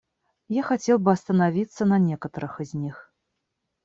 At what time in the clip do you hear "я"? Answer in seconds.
0.49-0.63